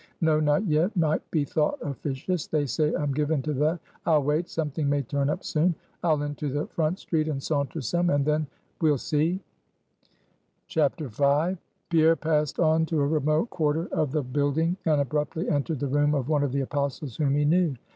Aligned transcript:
No; 0.19 0.39
not 0.39 0.65
yet; 0.65 0.97
might 0.97 1.21
be 1.29 1.45
thought 1.45 1.77
officious 1.83 2.47
they 2.47 2.65
say 2.65 2.91
I'm 2.95 3.13
given 3.13 3.39
to 3.43 3.53
that. 3.53 3.79
I'll 4.07 4.23
wait; 4.23 4.49
something 4.49 4.89
may 4.89 5.03
turn 5.03 5.29
up 5.29 5.43
soon. 5.43 5.75
I'll 6.01 6.23
into 6.23 6.49
the 6.49 6.65
front 6.65 6.97
street, 6.97 7.27
and 7.27 7.43
saunter 7.43 7.81
some; 7.81 8.09
and 8.09 8.25
then 8.25 8.47
we'll 8.81 8.97
see." 8.97 9.39
V. 10.73 10.87
Pierre 11.91 12.15
passed 12.15 12.59
on 12.59 12.87
to 12.87 12.99
a 12.99 13.05
remote 13.07 13.51
quarter 13.51 13.85
of 13.91 14.11
the 14.11 14.23
building, 14.23 14.75
and 14.87 14.99
abruptly 14.99 15.47
entered 15.47 15.79
the 15.79 15.87
room 15.87 16.15
of 16.15 16.29
one 16.29 16.41
of 16.43 16.51
the 16.51 16.61
Apostles 16.61 17.17
whom 17.17 17.35
he 17.35 17.45
knew. 17.45 17.75